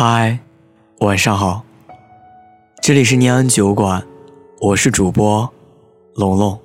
[0.00, 0.38] 嗨，
[1.00, 1.64] 晚上好，
[2.80, 4.06] 这里是念安酒馆，
[4.60, 5.52] 我是主播
[6.14, 6.56] 龙龙。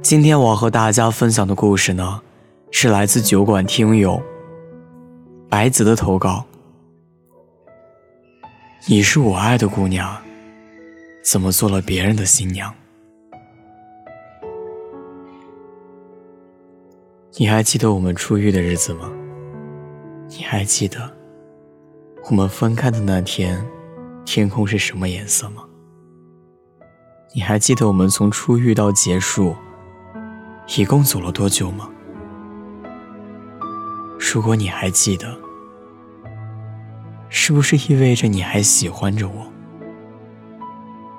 [0.00, 2.22] 今天我要和大家分享的故事呢，
[2.70, 4.22] 是来自酒馆听友
[5.50, 6.46] 白子的投稿。
[8.88, 10.16] 你是我爱的姑娘，
[11.22, 12.72] 怎么做了别人的新娘？
[17.34, 19.12] 你还记得我们初遇的日子吗？
[20.30, 21.19] 你还记得？
[22.28, 23.64] 我们分开的那天，
[24.24, 25.64] 天空是什么颜色吗？
[27.34, 29.56] 你还记得我们从初遇到结束，
[30.76, 31.88] 一共走了多久吗？
[34.18, 35.36] 如果你还记得，
[37.28, 39.46] 是不是意味着你还喜欢着我？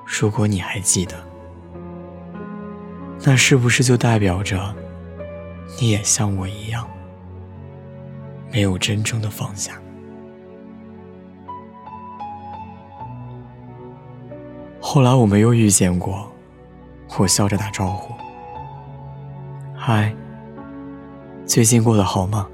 [0.06, 1.16] 如果你还记得，
[3.24, 4.74] 那是不是就代表着
[5.78, 6.88] 你也像我一样，
[8.50, 9.81] 没有真正的放下？
[14.94, 16.30] 后来我们又遇见过，
[17.18, 18.12] 我笑着打招呼
[19.74, 20.14] ：“嗨，
[21.46, 22.46] 最近过得好吗？”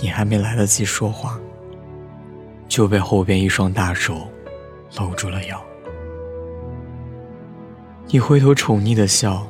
[0.00, 1.38] 你还没来得及说话，
[2.68, 4.26] 就被后边一双大手
[4.96, 5.62] 搂住了腰。
[8.06, 9.46] 你回头宠溺的笑：“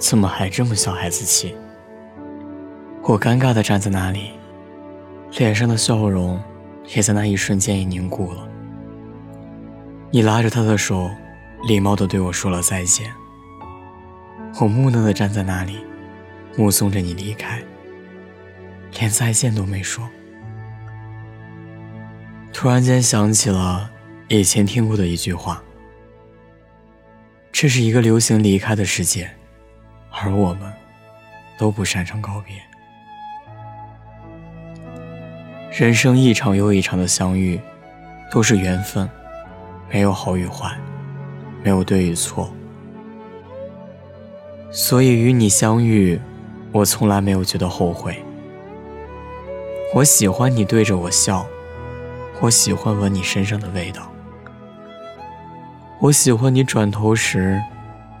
[0.00, 1.54] 怎么还这么小孩子气？”
[3.04, 4.30] 我尴尬的站在那里，
[5.36, 6.40] 脸上的笑容。
[6.94, 8.48] 也在那一瞬间已凝固了。
[10.10, 11.10] 你拉着他的手，
[11.66, 13.12] 礼貌地对我说了再见。
[14.60, 15.78] 我木讷地站在那里，
[16.56, 17.62] 目送着你离开，
[18.98, 20.08] 连再见都没说。
[22.52, 23.90] 突然间想起了
[24.28, 25.62] 以前听过的一句话：
[27.52, 29.30] 这是一个流行离开的世界，
[30.10, 30.72] 而我们
[31.58, 32.54] 都不擅长告别。
[35.70, 37.60] 人生一场又一场的相遇，
[38.30, 39.08] 都是缘分，
[39.90, 40.76] 没有好与坏，
[41.62, 42.50] 没有对与错。
[44.70, 46.18] 所以与你相遇，
[46.72, 48.16] 我从来没有觉得后悔。
[49.94, 51.46] 我喜欢你对着我笑，
[52.40, 54.10] 我喜欢闻你身上的味道，
[56.00, 57.60] 我喜欢你转头时，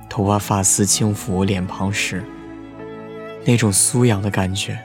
[0.08, 2.22] 头发发丝轻拂我脸庞时，
[3.44, 4.78] 那种酥痒的感觉。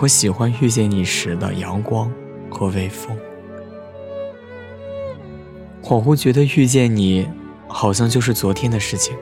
[0.00, 2.08] 我喜欢遇见你时的阳光
[2.48, 3.16] 和微风，
[5.82, 7.28] 恍惚觉得遇见你，
[7.66, 9.16] 好像就是昨天的事情。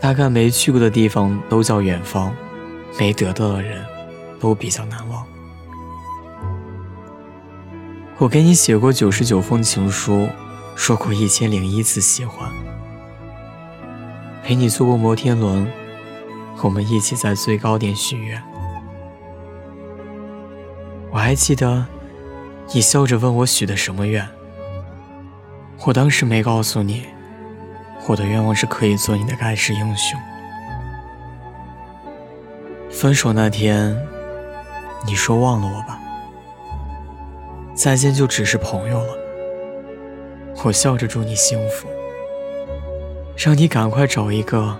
[0.00, 2.34] 大概没去过的地方都叫远方，
[2.98, 3.84] 没得到的人，
[4.40, 5.22] 都比较难忘。
[8.16, 10.26] 我给你写过九十九封情书，
[10.74, 12.50] 说过一千零一次喜欢，
[14.42, 15.70] 陪你坐过摩天轮。
[16.62, 18.42] 我们一起在最高点许愿。
[21.12, 21.86] 我还记得，
[22.72, 24.26] 你笑着问我许的什么愿。
[25.86, 27.04] 我当时没告诉你，
[28.08, 30.18] 我的愿望是可以做你的盖世英雄。
[32.90, 33.96] 分手那天，
[35.06, 36.00] 你说忘了我吧，
[37.74, 39.18] 再见就只是朋友了。
[40.64, 41.86] 我笑着祝你幸福，
[43.36, 44.76] 让你赶快找一个。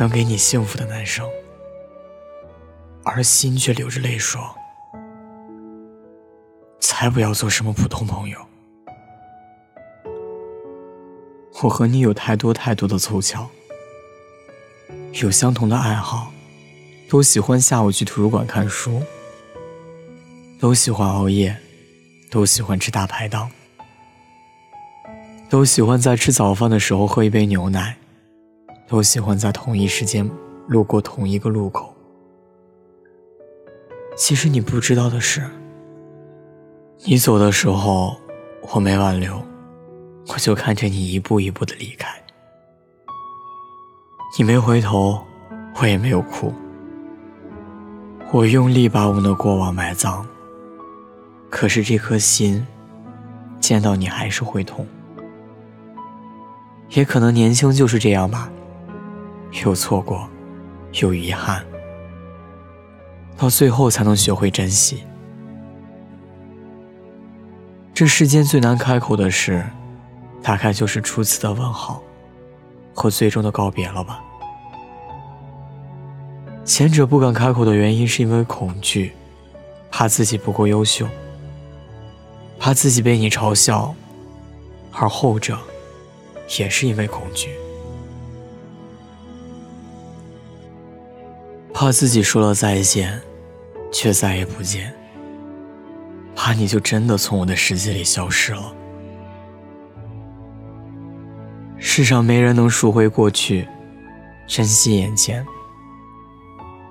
[0.00, 1.28] 能给你幸福的男生，
[3.04, 4.40] 而心却流着泪说
[6.80, 8.38] ：“才不要做什么普通朋友。”
[11.62, 13.46] 我和你有太多太多的凑巧，
[15.20, 16.32] 有相同的爱好，
[17.10, 19.02] 都喜欢下午去图书馆看书，
[20.58, 21.54] 都喜欢熬夜，
[22.30, 23.50] 都喜欢吃大排档，
[25.50, 27.98] 都喜欢在吃早饭的时候喝一杯牛奶。
[28.90, 30.28] 都喜欢在同一时间
[30.66, 31.94] 路过同一个路口。
[34.16, 35.48] 其实你不知道的是，
[37.04, 38.16] 你走的时候
[38.72, 39.40] 我没挽留，
[40.26, 42.08] 我就看着你一步一步的离开。
[44.36, 45.24] 你没回头，
[45.80, 46.52] 我也没有哭。
[48.32, 50.26] 我用力把我们的过往埋葬，
[51.48, 52.66] 可是这颗心
[53.60, 54.84] 见到你还是会痛。
[56.88, 58.50] 也可能年轻就是这样吧。
[59.64, 60.28] 有错过，
[61.00, 61.64] 有遗憾，
[63.36, 65.02] 到最后才能学会珍惜。
[67.92, 69.64] 这世间最难开口的事，
[70.42, 72.02] 大概就是初次的问好，
[72.94, 74.22] 和最终的告别了吧。
[76.64, 79.12] 前者不敢开口的原因是因为恐惧，
[79.90, 81.06] 怕自己不够优秀，
[82.58, 83.92] 怕自己被你嘲笑；
[84.92, 85.58] 而后者，
[86.58, 87.50] 也是因为恐惧。
[91.80, 93.18] 怕自己说了再见，
[93.90, 94.94] 却再也不见。
[96.36, 98.70] 怕你就真的从我的世界里消失了。
[101.78, 103.66] 世上没人能赎回过去，
[104.46, 105.42] 珍惜眼前，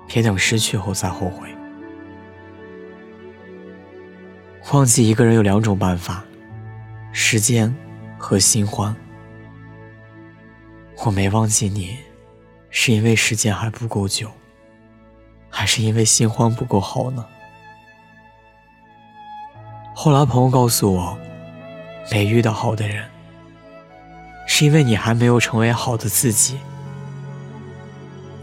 [0.08, 1.48] 别等失去后再后悔。
[4.72, 6.24] 忘记一个人有两种办法：
[7.12, 7.72] 时间
[8.18, 8.92] 和新欢。
[11.04, 11.96] 我没忘记你，
[12.70, 14.28] 是因为时间还不够久，
[15.50, 17.24] 还是因为新欢不够好呢？
[19.94, 21.18] 后来朋友告诉我，
[22.10, 23.06] 没遇到好的人，
[24.46, 26.58] 是因为你还没有成为好的自己，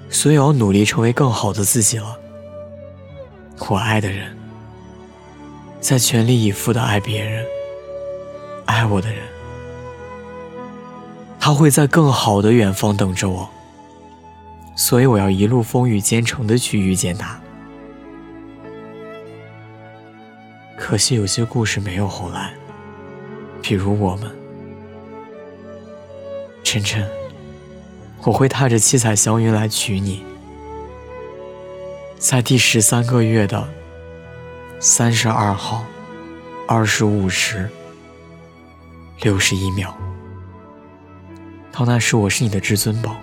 [0.09, 2.19] 所以要努力成为更好的自己了。
[3.69, 4.37] 我爱的人，
[5.79, 7.43] 在全力以赴的爱别人，
[8.65, 9.19] 爱我的人。
[11.39, 13.49] 他会在更好的远方等着我，
[14.77, 17.37] 所以我要一路风雨兼程的去遇见他。
[20.77, 22.53] 可惜有些故事没有后来，
[23.61, 24.31] 比如我们。
[26.63, 27.09] 晨晨，
[28.23, 30.23] 我会踏着七彩祥云来娶你，
[32.19, 33.67] 在第十三个月的
[34.79, 35.83] 三十二号
[36.67, 37.67] 二十五时
[39.21, 39.97] 六十一秒。
[41.71, 43.15] 到那时，我是你的至尊宝，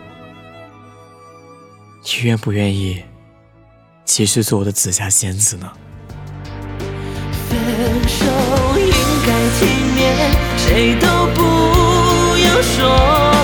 [2.07, 3.03] 你愿不愿意
[4.05, 5.73] 继续做我的紫霞仙子呢？
[7.49, 7.57] 分
[8.07, 8.27] 手
[8.79, 8.93] 应
[9.25, 9.65] 该体
[9.97, 11.41] 面，谁都不
[12.45, 12.77] 要说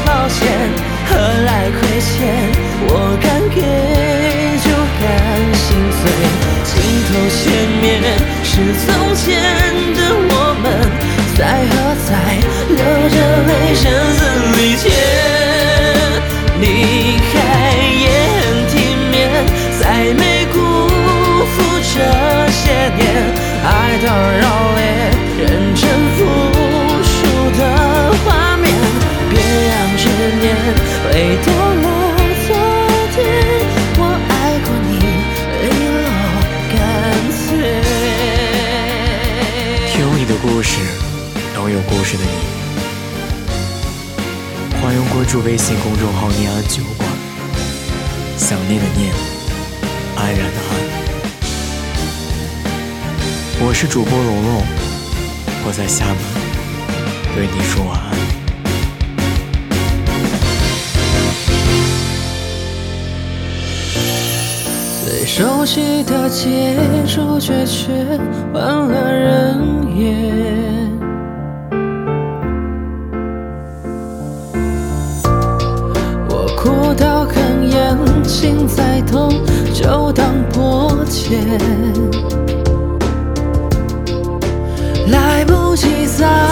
[0.05, 0.69] 抱歉，
[1.09, 2.29] 何来亏欠？
[2.87, 3.57] 我敢给
[4.61, 4.69] 就
[5.01, 5.09] 敢
[5.57, 5.67] 心
[5.97, 6.03] 碎，
[6.69, 6.71] 镜
[7.09, 7.41] 头前
[7.81, 7.83] 面
[8.45, 8.53] 是
[8.85, 8.87] 从
[9.17, 9.25] 前
[9.97, 9.99] 的
[10.29, 10.65] 我们，
[11.39, 11.73] 在何
[12.05, 12.13] 在
[12.69, 12.77] 流
[13.09, 13.17] 着
[13.47, 13.51] 泪
[24.03, 24.45] 打扰
[24.79, 24.83] 也
[25.39, 25.83] 认真
[26.17, 26.19] 付
[27.05, 27.11] 出
[27.59, 27.61] 的
[28.25, 28.27] 画
[28.57, 28.65] 面，
[29.29, 29.33] 别
[29.69, 30.03] 让执
[30.41, 30.45] 念
[31.05, 31.07] 回
[31.45, 31.85] 到了
[32.47, 32.49] 昨
[33.15, 33.17] 天。
[33.99, 34.33] 我爱
[34.65, 34.91] 过你，
[35.61, 35.67] 利
[36.01, 36.05] 落
[36.73, 36.75] 干
[37.37, 37.39] 脆。
[40.01, 40.73] 有你的故事，
[41.55, 42.29] 懂有故事的你。
[44.81, 47.07] 欢迎关注微信公众号“念安酒馆”，
[48.39, 49.13] 想念的念，
[50.17, 51.10] 安然的安。
[53.63, 54.63] 我是主播龙龙，
[55.67, 56.17] 我在厦门
[57.35, 58.11] 对你说晚安。
[65.05, 66.75] 最熟悉的街，
[67.07, 67.93] 主角却
[68.51, 69.59] 换了人
[69.95, 70.17] 演。
[76.31, 77.35] 我哭到哽
[77.69, 79.31] 咽，心再痛
[79.75, 81.39] 就当破茧。
[86.21, 86.50] 不